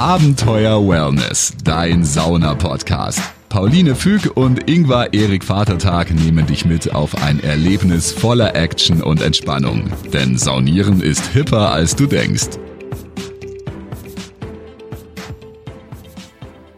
[0.00, 3.20] Abenteuer Wellness, dein Sauna-Podcast.
[3.50, 9.20] Pauline Füg und Ingvar Erik Vatertag nehmen dich mit auf ein Erlebnis voller Action und
[9.20, 9.92] Entspannung.
[10.10, 12.48] Denn Saunieren ist hipper, als du denkst.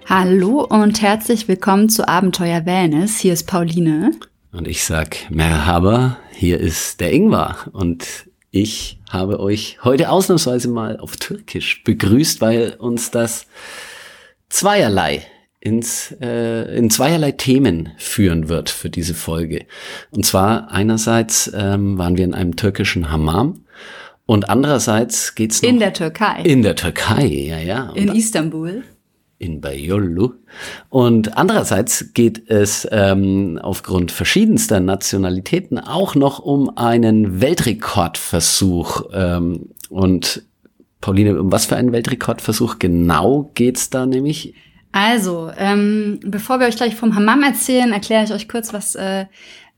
[0.07, 3.21] Hallo und herzlich willkommen zu Abenteuer Wellness.
[3.21, 4.11] Hier ist Pauline.
[4.51, 10.99] Und ich sag Merhaba, hier ist der Ingvar und ich habe euch heute ausnahmsweise mal
[10.99, 13.47] auf Türkisch begrüßt, weil uns das
[14.51, 15.27] zweierlei
[15.59, 19.65] ins, äh, in zweierlei Themen führen wird für diese Folge.
[20.11, 23.65] Und zwar einerseits ähm, waren wir in einem türkischen Hammam
[24.27, 26.43] und andererseits geht's noch In der Türkei.
[26.43, 27.89] in der Türkei, ja ja.
[27.89, 28.85] Und In Istanbul.
[29.43, 30.35] In Bayollu.
[30.89, 39.11] Und andererseits geht es ähm, aufgrund verschiedenster Nationalitäten auch noch um einen Weltrekordversuch.
[39.13, 40.43] Ähm, und
[41.01, 44.55] Pauline, um was für einen Weltrekordversuch genau geht's da nämlich?
[44.93, 49.25] Also, ähm, bevor wir euch gleich vom Hammam erzählen, erkläre ich euch kurz, was äh,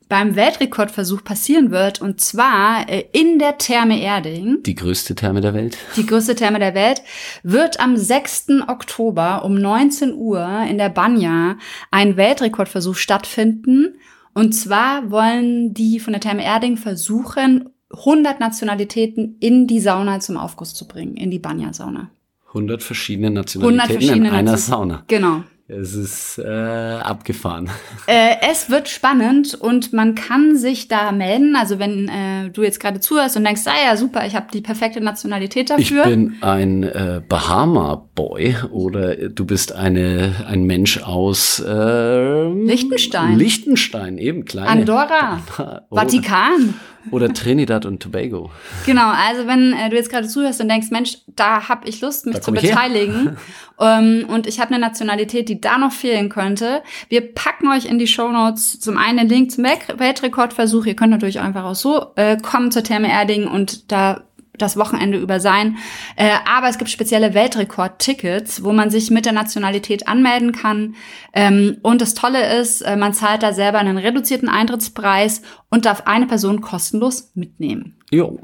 [0.08, 2.00] beim Weltrekordversuch passieren wird.
[2.00, 4.62] Und zwar äh, in der Therme Erding.
[4.62, 5.76] Die größte Therme der Welt.
[5.96, 7.02] Die größte Therme der Welt
[7.42, 8.46] wird am 6.
[8.68, 11.56] Oktober um 19 Uhr in der Banya
[11.90, 13.96] ein Weltrekordversuch stattfinden.
[14.34, 20.36] Und zwar wollen die von der Therme Erding versuchen, 100 Nationalitäten in die Sauna zum
[20.36, 22.10] Aufguss zu bringen, in die Banya-Sauna.
[22.48, 25.04] 100 verschiedene 100 Nationalitäten verschiedene in einer Sauna.
[25.06, 25.44] Genau.
[25.66, 27.70] Es ist äh, abgefahren.
[28.06, 31.56] Äh, es wird spannend und man kann sich da melden.
[31.56, 34.60] Also wenn äh, du jetzt gerade zuhörst und denkst, ah ja, super, ich habe die
[34.60, 36.04] perfekte Nationalität Ich dafür.
[36.04, 43.38] bin ein äh, Bahama-Boy oder du bist eine, ein Mensch aus ähm, Liechtenstein.
[43.38, 44.68] Liechtenstein, eben kleine.
[44.68, 46.74] Andorra, Oder- Vatikan.
[47.10, 48.50] Oder Trinidad und Tobago.
[48.86, 52.26] Genau, also wenn äh, du jetzt gerade zuhörst und denkst, Mensch, da habe ich Lust,
[52.26, 53.36] mich zu ich beteiligen
[53.80, 56.82] ähm, und ich habe eine Nationalität, die da noch fehlen könnte.
[57.08, 60.86] Wir packen euch in die Shownotes zum einen den Link zum Wel- Weltrekordversuch.
[60.86, 64.24] Ihr könnt natürlich einfach auch so äh, kommen zur Therme Erding und da
[64.56, 65.78] das Wochenende über sein.
[66.14, 70.94] Äh, aber es gibt spezielle Weltrekord-Tickets, wo man sich mit der Nationalität anmelden kann.
[71.32, 76.02] Ähm, und das Tolle ist, äh, man zahlt da selber einen reduzierten Eintrittspreis und darf
[76.06, 77.96] eine Person kostenlos mitnehmen.
[78.12, 78.38] Jo,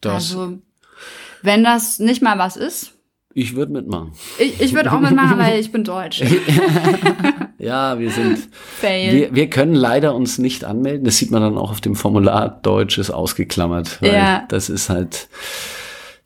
[0.00, 0.14] das.
[0.14, 0.58] Also,
[1.42, 2.94] wenn das nicht mal was ist,
[3.34, 4.12] ich würde mitmachen.
[4.38, 6.22] ich, ich würde auch mitmachen, weil ich bin deutsch.
[7.64, 8.38] Ja, wir sind.
[8.52, 9.12] Fail.
[9.12, 11.04] Wir, wir können leider uns nicht anmelden.
[11.04, 12.60] Das sieht man dann auch auf dem Formular.
[12.62, 14.02] Deutsch ist ausgeklammert.
[14.02, 14.44] Weil Ja.
[14.48, 15.28] Das ist halt.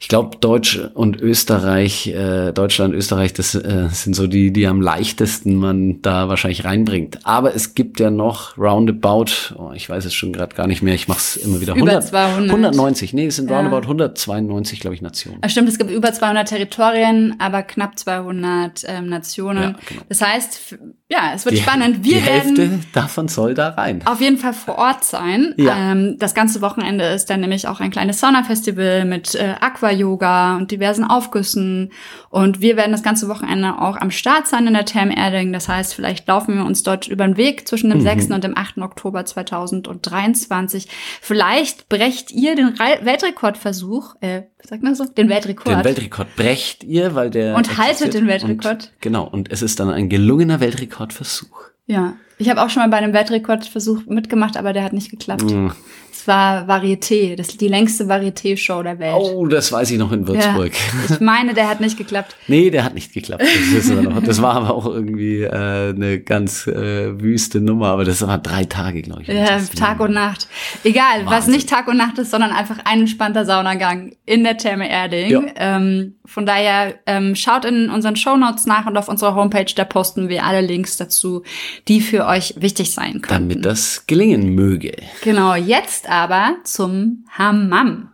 [0.01, 4.81] Ich glaube, Deutsch und Österreich, äh, Deutschland, Österreich, das äh, sind so die, die am
[4.81, 7.19] leichtesten man da wahrscheinlich reinbringt.
[7.25, 10.95] Aber es gibt ja noch roundabout, oh, ich weiß es schon gerade gar nicht mehr,
[10.95, 11.75] ich mache es immer wieder.
[11.75, 12.49] Über 200.
[12.49, 13.57] 190, nee, es sind Ja.
[13.59, 15.39] roundabout 192, glaube ich, Nationen.
[15.41, 19.63] Ah, Stimmt, es gibt über 200 Territorien, aber knapp 200 ähm, Nationen.
[19.63, 20.03] Ja, genau.
[20.09, 20.79] Das heißt,
[21.11, 22.05] ja, es wird Die- spannend.
[22.05, 24.03] Wir die werden Hälfte davon soll da rein.
[24.05, 25.55] auf jeden Fall vor Ort sein.
[25.57, 25.91] Ja.
[25.93, 29.55] Ähm, das ganze Wochenende ist dann nämlich auch ein kleines Sauna-Festival mit äh,
[29.89, 31.93] Aqua-Yoga und diversen Aufgüssen.
[32.31, 35.53] Und wir werden das ganze Wochenende auch am Start sein in der Therme Erding.
[35.53, 38.31] Das heißt, vielleicht laufen wir uns dort über den Weg zwischen dem 6.
[38.31, 38.79] und dem 8.
[38.79, 40.89] Oktober 2023.
[41.21, 45.79] Vielleicht brecht ihr den Re Weltrekordversuch, äh, sagt man so, den Weltrekord.
[45.79, 47.57] Den Weltrekord brecht ihr, weil der.
[47.57, 48.67] Und haltet den Weltrekord.
[48.67, 51.71] Und, genau, und es ist dann ein gelungener Weltrekordversuch.
[51.87, 55.45] ja, ich habe auch schon mal bei einem Weltrekordversuch mitgemacht, aber der hat nicht geklappt.
[55.45, 55.69] Mm.
[56.13, 59.15] Es war Varieté, das ist die längste Varieté-Show der Welt.
[59.17, 60.29] Oh, das weiß ich noch in ja.
[60.29, 60.73] Würzburg.
[61.11, 62.37] Ich meine, der hat nicht geklappt.
[62.49, 63.45] Nee, der hat nicht geklappt.
[63.75, 63.93] Das,
[64.25, 68.65] das war aber auch irgendwie äh, eine ganz äh, wüste Nummer, aber das war drei
[68.65, 69.29] Tage, glaube ich.
[69.29, 70.49] Ja, Tag und Nacht.
[70.83, 71.55] Egal, was Wahnsinn.
[71.55, 75.31] nicht Tag und Nacht ist, sondern einfach ein entspannter Saunagang in der Therme Erding.
[75.31, 75.43] Ja.
[75.57, 80.29] Ähm, von daher ähm, schaut in unseren Shownotes nach und auf unserer Homepage, da posten
[80.29, 81.43] wir alle Links dazu,
[81.87, 83.49] die für euch wichtig sein können.
[83.49, 84.97] Damit das gelingen möge.
[85.23, 88.11] Genau, jetzt aber zum Hammam.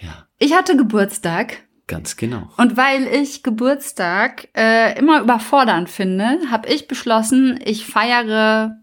[0.00, 2.48] Ja, Ich hatte Geburtstag ganz genau.
[2.56, 8.76] und weil ich Geburtstag äh, immer überfordernd finde, habe ich beschlossen, ich feiere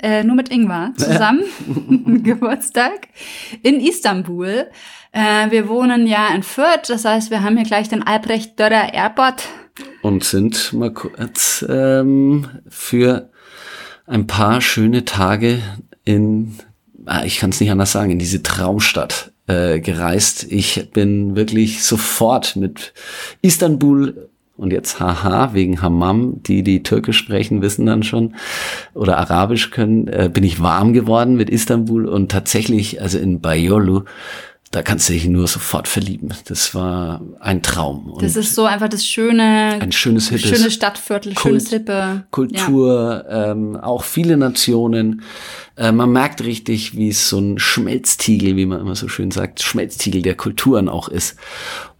[0.00, 1.44] äh, nur mit Ingwer zusammen
[2.24, 3.08] Geburtstag
[3.62, 4.66] in Istanbul.
[5.12, 8.92] Äh, wir wohnen ja in Fürth, das heißt, wir haben hier gleich den Albrecht Dörrer
[8.92, 9.44] Airport.
[10.02, 13.30] Und sind mal kurz ähm, für
[14.06, 15.60] ein paar schöne Tage
[16.04, 16.54] in,
[17.06, 20.46] ah, ich kann es nicht anders sagen, in diese Traumstadt äh, gereist.
[20.50, 22.92] Ich bin wirklich sofort mit
[23.42, 28.36] Istanbul und jetzt haha, wegen Hammam, die die Türkisch sprechen, wissen dann schon
[28.94, 34.02] oder Arabisch können, äh, bin ich warm geworden mit Istanbul und tatsächlich, also in Bayolu,
[34.74, 36.30] da kannst du dich nur sofort verlieben.
[36.46, 38.10] Das war ein Traum.
[38.10, 42.24] Und Das ist so einfach das schöne, ein schönes hippes schöne Stadtviertel, Kult- schönes Hippe.
[42.32, 45.22] Kultur, ähm, auch viele Nationen.
[45.76, 49.62] Äh, man merkt richtig, wie es so ein Schmelztiegel, wie man immer so schön sagt,
[49.62, 51.36] Schmelztiegel der Kulturen auch ist.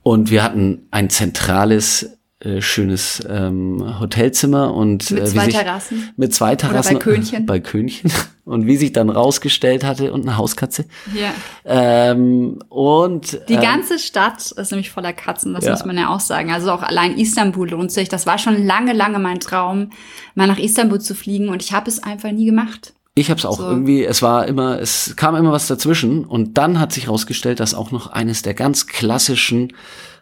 [0.03, 5.55] Und wir hatten ein zentrales, äh, schönes ähm, Hotelzimmer und Mit äh, wie zwei sich,
[5.55, 6.11] Terrassen.
[6.17, 6.99] Mit zwei Terrassen.
[6.99, 7.47] Könchen.
[7.47, 8.11] Bei Könchen.
[8.44, 10.85] Und wie sich dann rausgestellt hatte, und eine Hauskatze.
[11.14, 11.32] Ja.
[11.64, 15.70] Ähm, und Die ähm, ganze Stadt ist nämlich voller Katzen, das Ja.
[15.73, 16.52] muss man ja auch sagen.
[16.52, 18.11] Also auch allein Istanbul lohnt sich.
[18.11, 19.91] Das war schon lange, lange mein Traum,
[20.35, 22.93] mal nach Istanbul zu fliegen und ich habe es einfach nie gemacht.
[23.14, 23.69] Ich habe es auch So.
[23.70, 27.73] irgendwie, es war immer, es kam immer was dazwischen und dann hat sich herausgestellt, dass
[27.73, 29.73] auch noch eines der ganz klassischen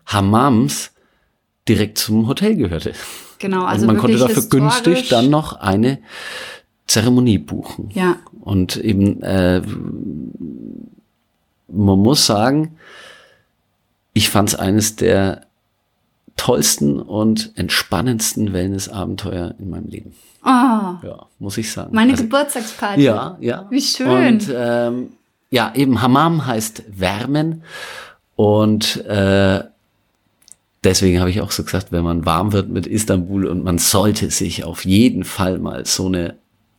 [0.07, 0.93] Hammams
[1.69, 2.93] direkt zum Hotel gehörte.
[3.39, 5.99] Genau, Also, also man konnte dafür günstig dann noch eine
[6.93, 7.91] Zeremonie buchen.
[7.95, 9.61] Ja, Und eben, äh,
[11.69, 12.77] man muss sagen,
[14.13, 15.43] ich fand es eines der
[16.37, 20.13] tollsten und entspannendsten Wellnessabenteuer in meinem Leben.
[20.45, 21.95] oh, Ja, muss ich sagen.
[21.95, 23.03] meine Also- Geburtstagsparty.
[23.03, 23.67] ja, ja.
[23.71, 24.09] Wie schön.
[24.35, 25.13] Und ähm,
[25.51, 27.63] ja, eben Hammam heißt wärmen.
[28.37, 29.63] Und äh,
[30.85, 34.31] deswegen habe ich auch so gesagt, wenn man warm wird mit Istanbul und man sollte
[34.31, 36.35] sich auf jeden Fall mal so eine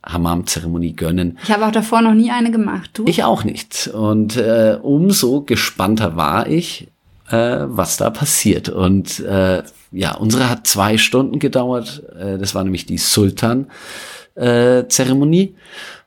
[0.05, 1.37] Hammam-Zeremonie gönnen.
[1.43, 2.91] Ich habe auch davor noch nie eine gemacht.
[2.93, 3.05] Du?
[3.07, 3.87] Ich auch nicht.
[3.87, 6.87] Und äh, umso gespannter war ich,
[7.29, 8.69] äh, was da passiert.
[8.69, 12.01] Und äh, ja, unsere hat zwei Stunden gedauert.
[12.19, 15.55] Äh, das war nämlich die Sultan-Zeremonie.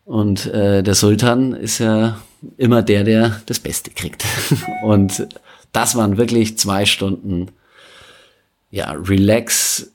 [0.04, 2.16] Und äh, der Sultan ist ja
[2.56, 4.24] immer der, der das Beste kriegt.
[4.82, 5.28] Und
[5.72, 7.48] das waren wirklich zwei Stunden,
[8.70, 9.90] ja, Relax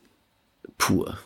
[0.77, 1.17] pur.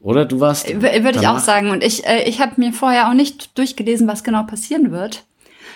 [0.00, 0.66] Oder du warst?
[0.68, 1.70] W- Würde ich auch sagen.
[1.70, 5.24] Und ich, äh, ich habe mir vorher auch nicht durchgelesen, was genau passieren wird,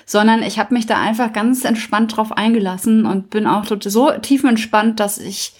[0.06, 4.98] sondern ich habe mich da einfach ganz entspannt drauf eingelassen und bin auch so tiefenentspannt,
[5.00, 5.52] dass ich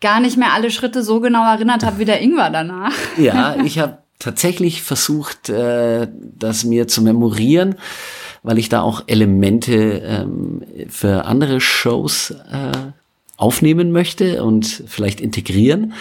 [0.00, 2.92] gar nicht mehr alle Schritte so genau erinnert habe wie der Ingwer danach.
[3.16, 6.08] Ja, ich habe tatsächlich versucht, äh,
[6.38, 7.76] das mir zu memorieren,
[8.42, 9.74] weil ich da auch Elemente
[10.04, 12.72] ähm, für andere Shows äh,
[13.36, 15.92] aufnehmen möchte und vielleicht integrieren.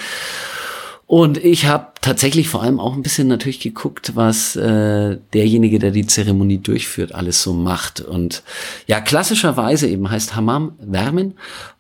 [1.12, 5.92] Und ich habe tatsächlich vor allem auch ein bisschen natürlich geguckt, was äh, derjenige, der
[5.92, 8.00] die Zeremonie durchführt, alles so macht.
[8.00, 8.44] Und
[8.88, 11.34] ja, klassischerweise eben heißt Hammam wärmen.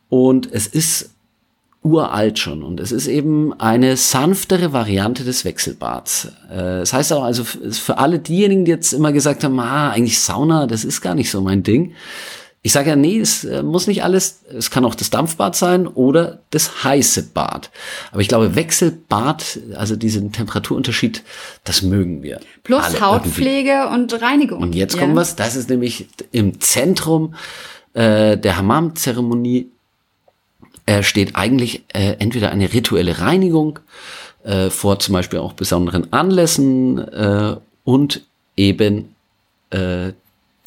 [0.10, 1.12] Und es ist
[1.81, 6.27] uralt schon und es ist eben eine sanftere Variante des Wechselbads.
[6.50, 10.19] Äh, Das heißt auch, also für alle diejenigen, die jetzt immer gesagt haben, ah, eigentlich
[10.19, 11.94] Sauna, das ist gar nicht so mein Ding.
[12.63, 15.88] Ich sage ja, nee, es äh, muss nicht alles, es kann auch das Dampfbad sein
[15.88, 17.72] oder das heiße Bad.
[18.12, 21.24] Aber ich glaube, Wechselbad, also diesen Temperaturunterschied,
[21.63, 22.40] das mögen wir.
[22.63, 23.06] Plus alle irgendwie.
[23.06, 24.62] Hautpflege und Reinigung.
[24.62, 25.02] Und jetzt Ja.
[25.02, 27.34] kommt was, das ist nämlich im Zentrum
[27.94, 29.68] äh, der Hammam-Zeremonie
[30.86, 33.80] äh, steht eigentlich äh, entweder eine rituelle Reinigung
[34.44, 38.22] äh, vor zum Beispiel auch besonderen Anlässen äh, und
[38.56, 39.16] eben
[39.72, 40.13] äh,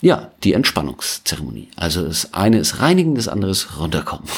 [0.05, 1.69] ja die Entspannungszeremonie.
[1.77, 4.29] Also das eine ist Reinigen, das andere ist runterkommen.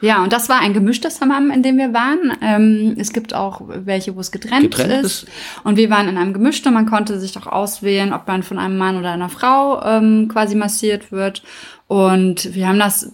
[0.00, 2.32] Ja, und das war ein gemischtes Hammam, in dem wir waren.
[2.40, 5.24] Ähm, es gibt auch welche, wo es getrennt, Getrennt ist.
[5.24, 5.28] ist.
[5.64, 6.72] Und wir waren in einem gemischten.
[6.72, 10.54] Man konnte sich auch auswählen, ob man von einem Mann oder einer Frau ähm, quasi
[10.54, 11.42] massiert wird.
[11.88, 13.10] Und wir haben das,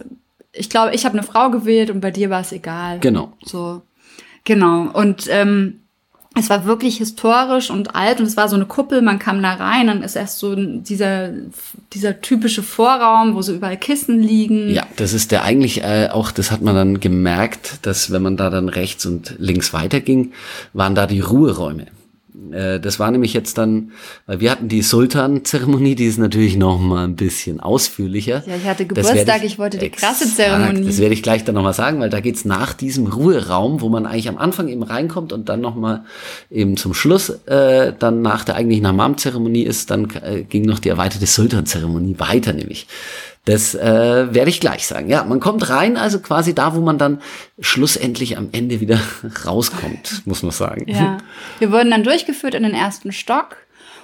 [0.53, 2.99] ich glaube, ich habe eine Frau gewählt und bei dir war es egal.
[2.99, 3.33] Genau.
[3.43, 3.81] So,
[4.43, 4.91] genau.
[4.93, 5.84] Und ähm,
[6.37, 9.53] es war wirklich historisch und alt und es war so eine Kuppel, man kam da
[9.53, 11.29] rein, dann ist erst so dieser,
[11.93, 14.69] dieser typische Vorraum, wo so überall Kissen liegen.
[14.69, 18.35] Ja, das ist der eigentlich äh, auch, das hat man dann gemerkt, dass wenn man
[18.35, 20.33] da dann rechts und links weiterging,
[20.73, 21.87] waren da die Ruheräume.
[22.51, 23.91] Äh, das war nämlich jetzt dann,
[24.25, 28.43] weil wir hatten die Sultan-Zeremonie, die ist natürlich noch mal ein bisschen ausführlicher.
[28.45, 30.85] Ja, ich hatte Geburtstag, ich wollte die krasse Zeremonie.
[30.85, 34.05] Das werde ich gleich dann nochmal sagen, weil da geht's nach diesem Ruheraum, wo man
[34.05, 36.03] eigentlich am Anfang eben reinkommt und dann nochmal
[36.49, 40.89] eben zum Schluss, äh, dann nach der eigentlichen Hammam-Zeremonie ist, dann äh, ging noch die
[40.89, 42.87] erweiterte Sultan-Zeremonie weiter, nämlich.
[43.45, 45.07] Das äh, werde ich gleich sagen.
[45.07, 47.21] Ja, man kommt rein, also quasi da, wo man dann
[47.59, 48.99] schlussendlich am Ende wieder
[49.45, 50.85] rauskommt, muss man sagen.
[50.87, 51.17] Ja.
[51.59, 53.57] Wir wurden dann durchgeführt in den ersten Stock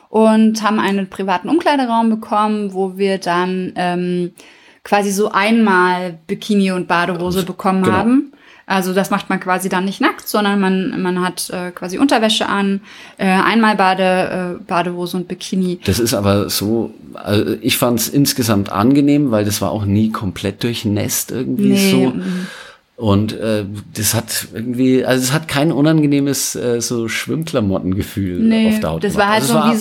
[0.10, 4.32] und haben einen privaten Umkleideraum bekommen, wo wir dann ähm,
[4.84, 7.96] quasi so einmal Bikini und Badehose bekommen Genau.
[7.98, 8.31] haben.
[8.66, 12.48] Also das macht man quasi dann nicht nackt, sondern man, man hat äh, quasi Unterwäsche
[12.48, 12.82] an,
[13.18, 15.80] äh, einmal Bade, äh, Badehose und Bikini.
[15.86, 20.12] Das ist aber so, also ich fand es insgesamt angenehm, weil das war auch nie
[20.12, 21.98] komplett durchnässt irgendwie Nee, so.
[22.12, 22.48] mm.
[22.98, 28.80] Und äh, das hat irgendwie, also es hat kein unangenehmes äh, so Schwimmklamottengefühl Nee, auf
[28.80, 29.04] der Haut.
[29.04, 29.72] das war halt Also so, es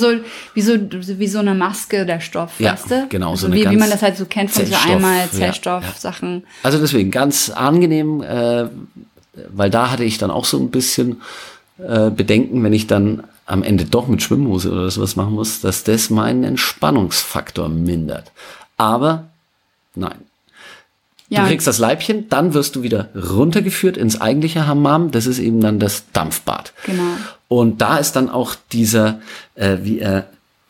[0.54, 3.06] wie so wie so wie so eine Maske der Stoff, Ja, weißt du?
[3.10, 5.18] genau, so so eine wie, wie man das halt so kennt von Zellstoff, so einmal
[5.18, 5.92] ja, Zellstoff ja.
[5.98, 6.44] Sachen.
[6.62, 8.68] Also deswegen ganz angenehm, äh,
[9.52, 11.20] weil da hatte ich dann auch so ein bisschen
[11.78, 15.84] äh, Bedenken, wenn ich dann am Ende doch mit Schwimmhose oder sowas machen muss, dass
[15.84, 18.32] das meinen Entspannungsfaktor mindert.
[18.78, 19.24] Aber
[19.94, 20.14] nein.
[21.30, 25.12] Ja, Du kriegst das Leibchen, dann wirst du wieder runtergeführt ins eigentliche Hammam.
[25.12, 26.72] Das ist eben dann das Dampfbad.
[26.84, 27.02] Genau.
[27.46, 29.20] Und da ist dann auch dieser,
[29.54, 30.26] äh, wie er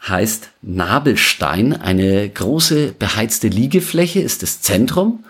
[0.07, 5.25] heißt, Nabelstein, eine große beheizte Liegefläche, ist das Zentrum.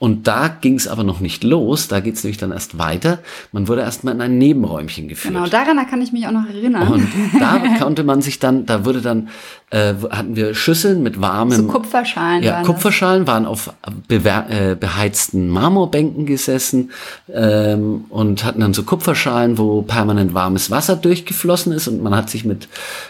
[0.00, 3.18] Und da ging es aber noch nicht los, da geht es nämlich dann erst weiter.
[3.52, 5.34] Man wurde erstmal in ein Nebenräumchen geführt.
[5.34, 6.88] Genau, daran da kann ich mich auch noch erinnern.
[6.88, 7.06] Und
[7.38, 9.28] da konnte man sich dann, da wurde dann,
[9.68, 13.74] äh, hatten wir Schüsseln mit warmem so Kupferschalen ja, waren Kupferschalen waren auf
[14.08, 16.92] äh, beheizten Marmorbänken gesessen
[17.30, 22.30] ähm, und hatten dann so Kupferschalen, wo permanent warmes Wasser durchgeflossen ist und man hat
[22.30, 22.68] sich mit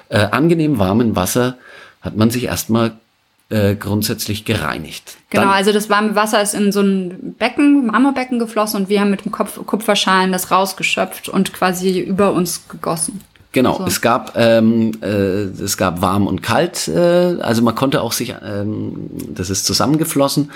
[0.08, 1.56] äh, angenehm warmem Wasser,
[2.00, 2.94] hat man sich erstmal
[3.50, 5.16] äh, grundsätzlich gereinigt.
[5.30, 9.00] Genau, Dann- also das warme Wasser ist in so ein Becken, Marmorbecken geflossen und wir
[9.00, 13.20] haben mit dem Kopf, Kupferschalen das rausgeschöpft und quasi über uns gegossen.
[13.52, 13.84] Genau, So.
[13.86, 15.06] es gab ähm, äh,
[15.62, 20.52] es gab warm und kalt, äh, also man konnte auch sich, ähm, das ist zusammengeflossen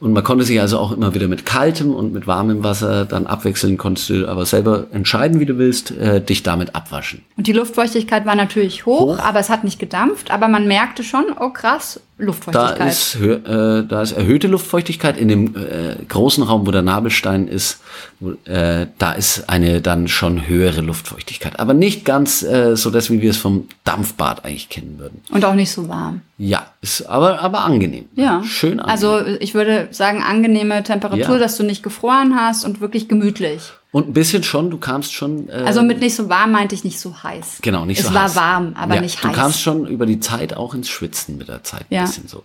[0.00, 3.26] und man konnte sich also auch immer wieder mit kaltem und mit warmem Wasser dann
[3.26, 7.22] abwechseln, konntest du aber selber entscheiden, wie du willst, äh, dich damit abwaschen.
[7.36, 9.18] Und die Luftfeuchtigkeit war natürlich hoch, Hoch.
[9.18, 12.88] aber es hat nicht gedampft, aber man merkte schon, oh krass, Da Luftfeuchtigkeit.
[12.92, 17.48] ist, hö- äh, da ist erhöhte Luftfeuchtigkeit in dem äh, großen Raum, wo der Nabelstein
[17.48, 17.80] ist.
[18.20, 23.10] Wo, äh, da ist eine dann schon höhere Luftfeuchtigkeit, aber nicht ganz äh, so das,
[23.10, 25.20] wie wir es vom Dampfbad eigentlich kennen würden.
[25.30, 26.20] und auch nicht so warm.
[26.38, 28.06] Ja, ist aber aber angenehm.
[28.14, 28.42] Ja.
[28.44, 28.90] schön angenehm.
[28.90, 31.38] Also ich würde sagen, angenehme Temperatur, Ja.
[31.38, 33.60] dass du nicht gefroren hast und wirklich gemütlich.
[33.92, 35.48] Und ein bisschen schon, du kamst schon.
[35.48, 37.58] Äh, Also mit nicht so warm meinte ich nicht so heiß.
[37.60, 38.36] genau, nicht es so war heiß.
[38.36, 39.30] warm, aber ja, nicht heiß.
[39.32, 41.84] Du kamst schon über die Zeit auch ins Schwitzen mit der Zeit.
[41.90, 42.00] Ja.
[42.02, 42.44] Ein bisschen so.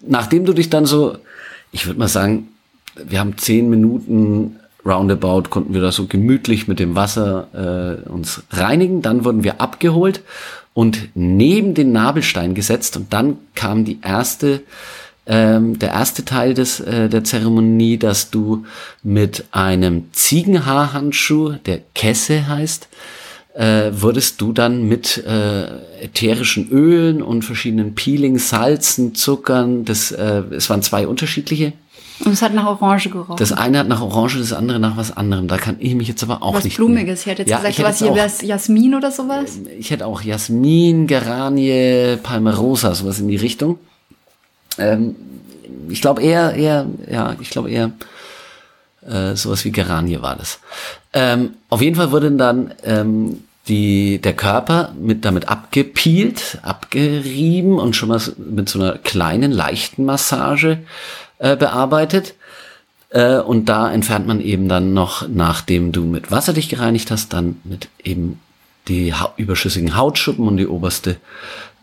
[0.00, 1.16] Nachdem du dich dann so,
[1.72, 2.48] ich würde mal sagen,
[2.96, 8.42] wir haben zehn Minuten roundabout, konnten wir da so gemütlich mit dem Wasser äh, uns
[8.50, 9.02] reinigen.
[9.02, 10.22] Dann wurden wir abgeholt
[10.74, 12.96] und neben den Nabelstein gesetzt.
[12.96, 14.62] Und dann kam die erste
[15.26, 18.64] ähm, der erste Teil des, äh, der Zeremonie, dass du
[19.02, 22.88] mit einem Ziegenhaarhandschuh, der Kesse heißt,
[23.54, 30.42] äh, wurdest du dann mit äh, ätherischen Ölen und verschiedenen Peelings, Salzen, Zuckern, das, äh,
[30.50, 31.72] es waren zwei unterschiedliche.
[32.24, 33.36] Und es hat nach Orange gerochen.
[33.36, 35.48] Das eine hat nach Orange, das andere nach was anderem.
[35.48, 36.76] Da kann ich mich jetzt aber auch was nicht.
[36.76, 37.20] Blumiges.
[37.20, 39.58] Ich hätte jetzt Ja, gesagt, hätte was jetzt hier was Jasmin oder sowas.
[39.78, 43.78] ich hätte auch Jasmin, Geranie, Palmerosa, sowas in die Richtung.
[44.78, 45.16] Ähm,
[45.88, 47.90] ich glaube eher, eher, ja, ich glaube eher
[49.06, 50.60] äh, sowas wie Geranie war das.
[51.12, 57.94] Ähm, auf jeden Fall wurde dann ähm, die, der Körper mit damit abgepielt, abgerieben und
[57.96, 60.78] schon mal mit so einer kleinen, leichten Massage
[61.42, 62.34] äh, bearbeitet.
[63.10, 67.32] Äh, und da entfernt man eben dann noch, nachdem du mit Wasser dich gereinigt hast,
[67.32, 68.40] dann mit eben
[68.86, 71.16] die überschüssigen Hautschuppen und die oberste,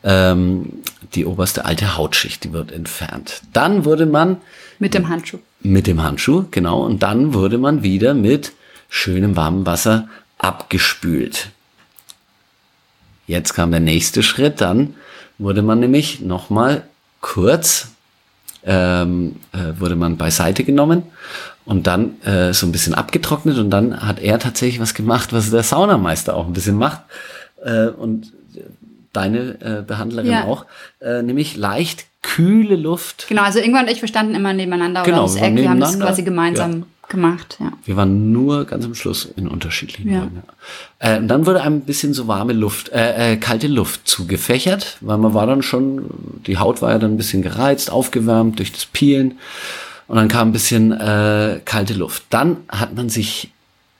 [0.03, 0.81] ähm,
[1.13, 3.41] die oberste alte Hautschicht, die wird entfernt.
[3.51, 4.37] Dann wurde man
[4.79, 5.39] Mit dem Handschuh.
[5.61, 8.53] mit dem Handschuh, genau, und dann wurde man wieder mit
[8.87, 11.49] schönem warmem Wasser abgespült.
[13.27, 14.95] Jetzt kam der nächste Schritt, dann
[15.37, 16.83] wurde man nämlich nochmal
[17.21, 17.89] kurz,
[18.65, 21.03] ähm, äh, wurde man beiseite genommen
[21.65, 25.51] und dann äh, so ein bisschen abgetrocknet und dann hat er tatsächlich was gemacht, was
[25.51, 27.01] der Saunameister auch ein bisschen macht
[27.63, 28.33] äh, und
[29.13, 30.43] deine äh, Behandlerin Ja.
[30.45, 30.65] auch,
[31.01, 35.23] äh, nämlich leicht kühle Luft Genau, also irgendwann und ich, wir standen immer nebeneinander Genau,
[35.23, 35.55] oder ums Eck.
[35.55, 37.71] Wir haben das quasi gemeinsam gemacht, ja.
[37.83, 40.19] Wir waren nur ganz am Schluss in unterschiedlichen Ja.
[40.19, 40.43] Räumen.
[41.01, 41.15] Ja.
[41.15, 45.17] Äh, und dann wurde ein bisschen so warme Luft, äh, äh, kalte Luft zugefächert, weil
[45.17, 46.05] man war dann schon,
[46.45, 49.39] die Haut war ja dann ein bisschen gereizt, aufgewärmt durch das Peelen.
[50.07, 52.23] Und dann kam ein bisschen äh, kalte Luft.
[52.29, 53.51] Dann hat man sich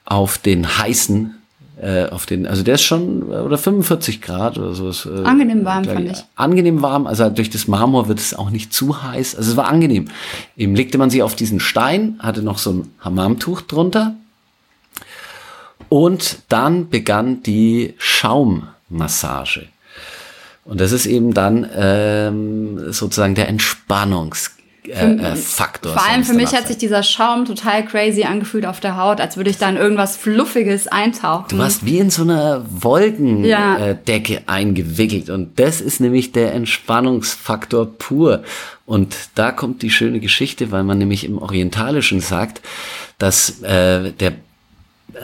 [0.06, 1.36] auf den heißen,
[1.82, 4.90] äh, auf den, also der ist schon, äh, oder 45 Grad oder so.
[4.90, 6.24] Ist, äh, Angenehm warm, gleich- fand ich.
[6.36, 9.36] Angenehm warm, also durch das Marmor wird es auch nicht zu heiß.
[9.36, 10.10] Also es war angenehm.
[10.58, 14.16] Eben legte man sie auf diesen Stein, hatte noch so ein Hammamtuch drunter.
[15.88, 19.68] Und dann begann die Schaummassage.
[20.66, 24.59] Und das ist eben dann ähm, sozusagen der Entspannungsakt.
[24.90, 25.94] Äh, äh, Faktor.
[25.94, 29.38] Vor allem für mich hat sich dieser Schaum total crazy angefühlt auf der Haut, als
[29.38, 31.46] würde ich da in irgendwas Fluffiges eintauchen.
[31.50, 32.66] Du warst wie in so einer
[33.44, 33.80] Ja.
[33.80, 38.44] Wolkendecke eingewickelt und das ist nämlich der Entspannungsfaktor pur.
[38.86, 42.62] Und da kommt die schöne Geschichte, weil man nämlich im Orientalischen sagt,
[43.20, 44.34] dass äh, der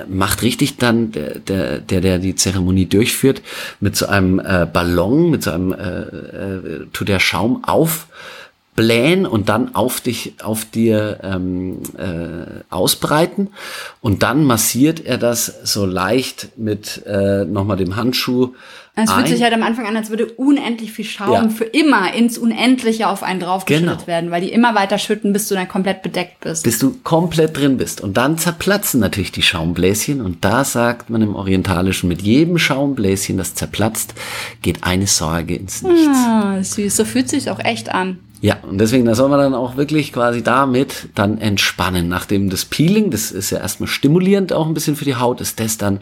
[0.07, 3.41] macht richtig dann der, der, der, die Zeremonie durchführt,
[3.79, 7.63] mit so einem äh, Ballon, mit so einem, äh, äh, tut der Schaum
[8.75, 13.49] aufblähen und dann auf dich, auf dir ähm, äh, ausbreiten
[14.01, 18.53] und dann massiert er das so leicht mit äh, nochmal dem Handschuh
[18.95, 21.49] Es fühlt sich halt am Anfang an, als würde unendlich viel Schaum Ja.
[21.49, 24.07] für immer ins Unendliche auf einen draufgeschüttet Genau.
[24.07, 26.63] werden, weil die immer weiter schütten, bis du dann komplett bedeckt bist.
[26.63, 28.01] bis du komplett drin bist.
[28.01, 30.19] Und dann zerplatzen natürlich die Schaumbläschen.
[30.21, 34.13] Und da sagt man im Orientalischen, mit jedem Schaumbläschen, das zerplatzt,
[34.61, 36.07] geht eine Sorge ins Nichts.
[36.17, 36.95] Ah, süß.
[36.95, 38.19] So fühlt sich auch echt an.
[38.45, 42.07] Ja, und deswegen, da soll man dann auch wirklich quasi damit dann entspannen.
[42.07, 45.59] Nachdem das Peeling, das ist ja erstmal stimulierend auch ein bisschen für die Haut, ist
[45.59, 46.01] das dann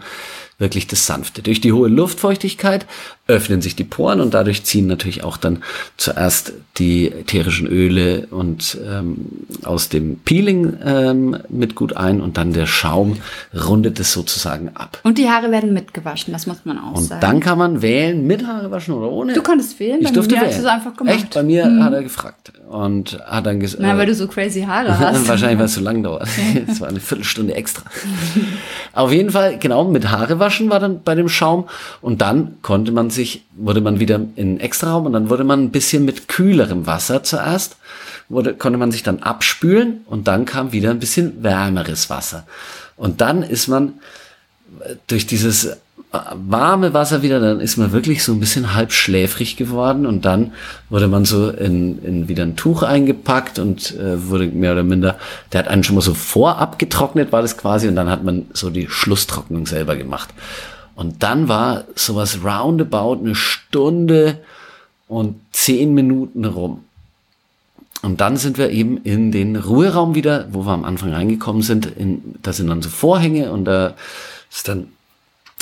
[0.64, 1.44] wirklich das Sanfte.
[1.44, 2.88] Durch die hohe Luftfeuchtigkeit
[3.28, 5.64] öffnen sich die Poren und dadurch ziehen natürlich auch dann
[5.96, 9.18] zuerst die ätherischen Öle und ähm,
[9.64, 13.18] aus dem Peeling ähm, mit gut ein und dann der Schaum
[13.54, 15.00] rundet es sozusagen ab.
[15.04, 17.22] Und die Haare werden mitgewaschen, das muss man auch Und sagen.
[17.22, 19.34] dann kann man wählen, mit Haare waschen oder ohne.
[19.34, 20.00] Du konntest wählen?
[20.02, 20.62] Ich Bei durfte mir hast wählen.
[20.64, 21.16] du es einfach gemacht.
[21.16, 21.34] Echt?
[21.34, 24.98] Bei mir hat er gefragt und hat dann gesagt, Na, weil du so crazy Haare
[25.00, 25.28] hast.
[25.28, 26.28] Wahrscheinlich, weil es so lang dauert.
[26.68, 27.84] Es war eine Viertelstunde extra.
[28.94, 31.68] Auf jeden Fall, genau, mit Haare waschen war dann bei dem Schaum.
[32.02, 35.64] Und dann konnte man sich, wurde man wieder in den Extraraum und dann wurde man
[35.64, 37.78] ein bisschen mit kühlerem Wasser zuerst,
[38.30, 42.46] wurde, konnte man sich dann abspülen und dann kam wieder ein bisschen wärmeres Wasser.
[42.96, 43.94] Und dann ist man
[44.82, 45.78] äh, durch dieses
[46.14, 50.52] warme Wasser wieder, dann ist man wirklich so ein bisschen halb schläfrig geworden und dann
[50.90, 55.18] wurde man so in, in wieder ein Tuch eingepackt und äh, wurde mehr oder minder,
[55.52, 58.46] der hat einen schon mal so vorab getrocknet, war das quasi, und dann hat man
[58.54, 60.30] so die Schlusstrocknung selber gemacht.
[60.96, 64.38] Und dann war sowas roundabout eine Stunde
[65.08, 66.84] und zehn Minuten rum.
[68.04, 71.88] Und dann sind wir eben in den Ruheraum wieder, wo wir am Anfang reingekommen sind.
[71.88, 73.96] In, da sind dann so Vorhänge und da
[74.52, 74.90] ist dann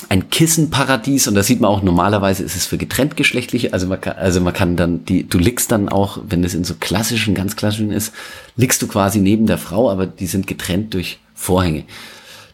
[0.10, 4.18] ein Kissenparadies und da sieht man auch normalerweise ist es für getrenntgeschlechtliche, also man kann,
[4.18, 7.56] also man kann dann die, du liegst dann auch, wenn es in so klassischen, ganz
[7.56, 8.14] klassischen ist,
[8.56, 11.84] liegst du quasi neben der Frau, aber die sind getrennt durch Vorhänge.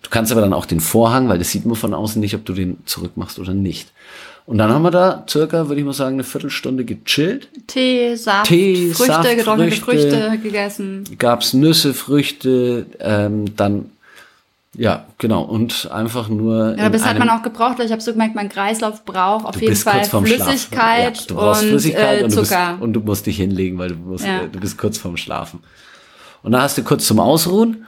[0.02, 2.46] Du kannst aber dann auch den Vorhang, weil das sieht man von außen nicht, ob
[2.46, 3.92] du den zurückmachst oder nicht.
[4.46, 7.50] Und dann haben wir da circa, würde ich mal sagen, eine Viertelstunde gechillt.
[7.68, 10.10] Tee, Saft, Tee, Früchte, Saft, getrocknete Früchte.
[10.10, 11.04] Früchte gegessen.
[11.18, 13.92] gab's Nüsse, Früchte, ähm, dann
[14.78, 16.76] ja, genau und einfach nur.
[16.78, 19.46] Ja, in das hat man auch gebraucht, weil ich habe so gemerkt, mein Kreislauf braucht
[19.46, 20.04] auf jeden Fall.
[20.06, 22.78] Flüssigkeit Ja, du brauchst und Flüssigkeit äh, und, du bist, Zucker.
[22.80, 24.42] und du musst dich hinlegen, weil du musst, Ja.
[24.44, 25.60] äh, du bist kurz vorm Schlafen.
[26.44, 27.86] Und dann hast du kurz zum Ausruhen,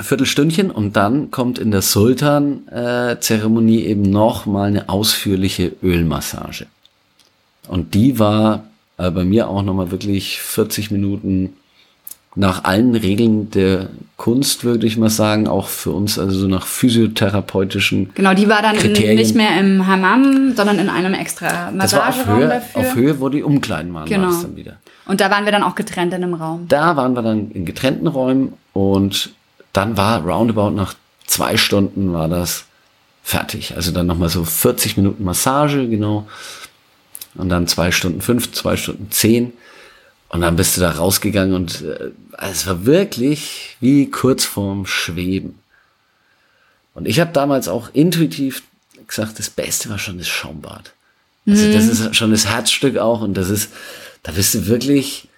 [0.00, 6.66] Viertelstündchen und dann kommt in der Sultan-Zeremonie eben noch mal eine ausführliche Ölmassage.
[7.68, 8.64] Und die war
[8.98, 11.54] äh, bei mir auch noch mal wirklich 40 Minuten
[12.34, 16.64] nach allen Regeln der Kunst, würde ich mal sagen, auch für uns, also so nach
[16.66, 22.36] physiotherapeutischen Genau, die war dann in, nicht mehr im Hammam, sondern in einem extra Massageraum
[22.38, 22.80] Höhe, dafür.
[22.80, 24.28] auf Höhe, wo die Umkleiden waren, Genau.
[24.28, 24.76] war es dann wieder.
[25.06, 26.66] Und da waren wir dann auch getrennt in einem Raum.
[26.68, 29.30] Da waren wir dann in getrennten Räumen und
[29.72, 30.94] dann war roundabout nach
[31.26, 32.64] zwei Stunden war das
[33.22, 33.74] fertig.
[33.76, 36.26] Also dann nochmal so 40 Minuten Massage, genau.
[37.34, 39.52] Und dann zwei Stunden fünf, zwei Stunden zehn.
[40.32, 45.58] Und dann bist du da rausgegangen und äh, es war wirklich wie kurz vorm Schweben.
[46.94, 48.62] Und ich habe damals auch intuitiv
[49.06, 50.92] gesagt, das Beste war schon das Schaumbad.
[51.46, 53.70] Also das ist schon das Herzstück auch und das ist,
[54.22, 55.28] da bist du wirklich,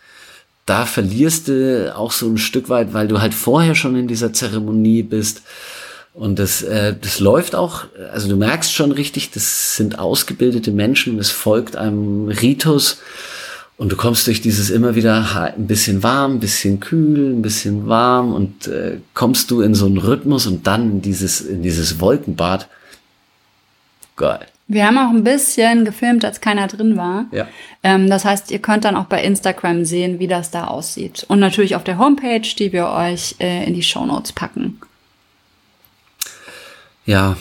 [0.64, 4.32] da verlierst du auch so ein Stück weit, weil du halt vorher schon in dieser
[4.32, 5.42] Zeremonie bist.
[6.12, 11.14] Und das, äh, das läuft auch, also du merkst schon richtig, das sind ausgebildete Menschen
[11.14, 12.98] und es folgt einem Ritus.
[13.76, 17.88] Und du kommst durch dieses immer wieder ein bisschen warm, ein bisschen kühl, ein bisschen
[17.88, 22.00] warm und äh, kommst du in so einen Rhythmus und dann in dieses, in dieses
[22.00, 22.68] Wolkenbad.
[24.16, 24.46] Geil.
[24.66, 27.26] Wir haben auch ein bisschen gefilmt, als keiner drin war.
[27.32, 27.48] Ja.
[27.82, 31.26] Ähm, das heißt, ihr könnt dann auch bei Instagram sehen, wie das da aussieht.
[31.28, 34.80] Und natürlich auf der Homepage, die wir euch äh, in die Shownotes packen.
[37.04, 37.36] Ja,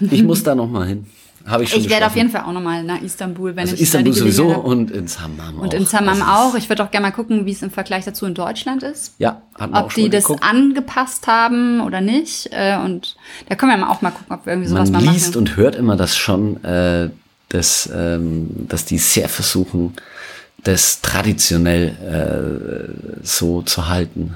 [0.00, 1.06] ich muss da noch mal hin.
[1.46, 3.80] Habe ich schon Ich werde auf jeden Fall auch nochmal nach Istanbul, wenn Also ich
[3.82, 4.60] Istanbul sowieso habe.
[4.62, 5.62] und ins Hammam auch.
[5.62, 6.54] Und in Samam auch.
[6.54, 9.14] Ich würde auch gerne mal gucken, wie es im Vergleich dazu in Deutschland ist.
[9.18, 10.44] Ja, hatten wir auch Ob die das geguckt.
[10.44, 12.48] angepasst haben oder nicht.
[12.52, 13.16] Äh, Und
[13.48, 15.38] da können wir auch mal gucken, ob wir irgendwie sowas Man mal liest machen.
[15.38, 17.08] und hört immer das schon, äh,
[17.48, 19.94] dass, ähm, dass die sehr versuchen,
[20.62, 21.96] das traditionell
[23.22, 24.34] äh, so zu halten.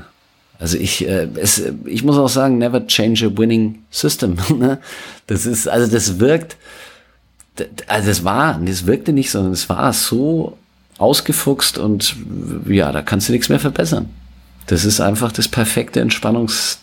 [0.58, 4.36] Also ich, äh, es, ich muss auch sagen, never change a winning system.
[4.58, 4.78] Ne?
[5.26, 6.56] das ist, also das wirkt,
[7.86, 10.56] also das war, das wirkte nicht, sondern es war so
[10.98, 12.16] ausgefuchst und
[12.68, 14.08] ja, da kannst du nichts mehr verbessern.
[14.66, 16.78] Das ist einfach das perfekte Entspannungs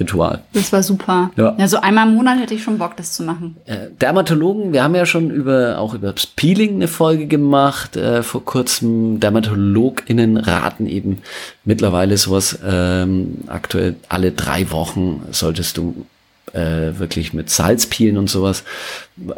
[0.00, 0.40] Ritual.
[0.54, 1.30] Das war super.
[1.36, 1.54] Ja.
[1.58, 3.56] ja, so einmal im Monat hätte ich schon Bock, das zu machen.
[3.66, 8.22] Äh, Dermatologen, wir haben ja schon über auch über das Peeling eine Folge gemacht äh,
[8.22, 9.20] vor kurzem.
[9.20, 11.18] DermatologInnen raten eben
[11.64, 16.06] mittlerweile sowas ähm, aktuell alle drei Wochen solltest du
[16.52, 18.64] äh, wirklich mit Salz peelen und sowas.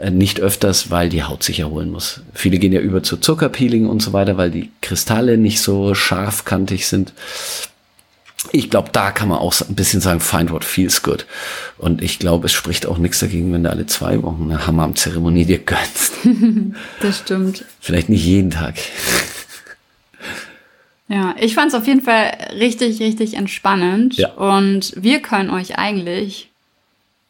[0.01, 2.21] Äh, nicht öfters, weil die Haut sich erholen muss.
[2.35, 6.87] Viele gehen ja über zu Zuckerpeeling und so weiter, weil die Kristalle nicht so scharfkantig
[6.87, 7.12] sind
[8.51, 11.27] ich glaube, da kann man auch ein bisschen sagen, find what feels good.
[11.79, 15.45] Und ich glaube, es spricht auch nichts dagegen, wenn du alle zwei Wochen eine Hammam-Zeremonie
[15.45, 16.15] dir gönnst.
[17.01, 17.65] das stimmt.
[17.81, 18.75] Vielleicht nicht jeden Tag.
[21.09, 24.17] Ja, ich fand es auf jeden Fall richtig, richtig entspannend.
[24.17, 24.33] Ja.
[24.33, 26.52] Und wir können euch eigentlich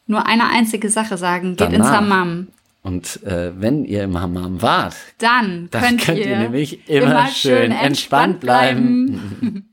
[0.05, 1.55] nur eine einzige Sache sagen.
[1.55, 1.77] Geht Danach.
[1.77, 2.47] ins Hammam.
[2.81, 7.27] Und äh, wenn ihr im Hammam wart, dann, dann könnt, könnt, ihr, nämlich immer, immer
[7.27, 9.05] schön entspannt bleiben.
[9.39, 9.69] bleiben.